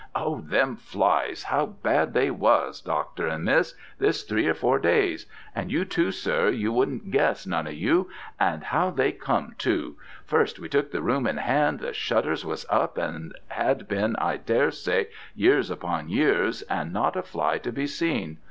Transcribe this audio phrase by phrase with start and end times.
[0.15, 5.27] "'Oh them flies, how bad they was, Doctor and Miss, this three or four days:
[5.53, 8.09] and you, too, sir, you wouldn't guess, none of you!
[8.39, 9.97] And how they come, too!
[10.25, 14.37] First we took the room in hand, the shutters was up, and had been, I
[14.37, 18.39] daresay, years upon years, and not a fly to be seen.